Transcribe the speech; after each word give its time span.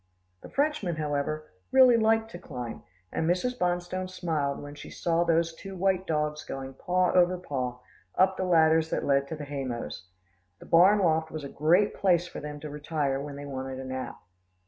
The 0.41 0.49
Frenchmen, 0.49 0.95
however, 0.95 1.51
really 1.71 1.95
liked 1.95 2.31
to 2.31 2.39
climb, 2.39 2.81
and 3.11 3.29
Mrs. 3.29 3.55
Bonstone 3.59 4.09
smiled 4.09 4.59
when 4.59 4.73
she 4.73 4.89
saw 4.89 5.23
those 5.23 5.53
two 5.53 5.75
white 5.75 6.07
dogs 6.07 6.43
going, 6.43 6.73
paw 6.73 7.11
over 7.11 7.37
paw, 7.37 7.77
up 8.17 8.35
the 8.35 8.43
ladders 8.43 8.89
that 8.89 9.05
led 9.05 9.27
to 9.27 9.35
the 9.35 9.45
hay 9.45 9.63
mows. 9.63 10.07
The 10.57 10.65
barn 10.65 10.97
loft 10.97 11.29
was 11.29 11.43
a 11.43 11.49
great 11.49 11.93
place 11.93 12.25
for 12.25 12.39
them 12.39 12.59
to 12.61 12.69
retire 12.71 13.19
to 13.19 13.23
when 13.23 13.35
they 13.35 13.45
wanted 13.45 13.77
a 13.77 13.85
nap. 13.85 14.19